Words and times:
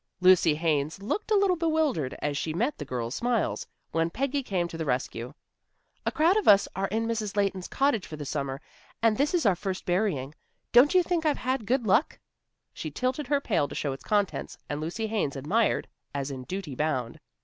Lucy 0.19 0.55
Haines 0.55 0.99
looked 0.99 1.29
a 1.29 1.35
little 1.35 1.55
bewildered 1.55 2.15
as 2.23 2.35
she 2.35 2.55
met 2.55 2.79
the 2.79 2.83
girls' 2.85 3.13
smiles, 3.13 3.67
when 3.91 4.09
Peggy 4.09 4.41
came 4.41 4.67
to 4.67 4.75
the 4.75 4.83
rescue. 4.83 5.35
"A 6.07 6.11
crowd 6.11 6.37
of 6.37 6.47
us 6.47 6.67
are 6.75 6.87
in 6.87 7.05
Mrs. 7.05 7.37
Leighton's 7.37 7.67
cottage 7.67 8.07
for 8.07 8.15
the 8.15 8.25
summer, 8.25 8.61
and 9.03 9.15
this 9.17 9.35
is 9.35 9.45
our 9.45 9.55
first 9.55 9.85
berrying. 9.85 10.33
Don't 10.71 10.95
you 10.95 11.03
think 11.03 11.23
I've 11.23 11.37
had 11.37 11.67
good 11.67 11.85
luck?" 11.85 12.17
She 12.73 12.89
tilted 12.89 13.27
her 13.27 13.39
pail 13.39 13.67
to 13.67 13.75
show 13.75 13.93
its 13.93 14.03
contents, 14.03 14.57
and 14.67 14.81
Lucy 14.81 15.05
Haines 15.05 15.35
admired 15.35 15.87
as 16.15 16.31
in 16.31 16.45
duty 16.45 16.73
bound. 16.73 17.19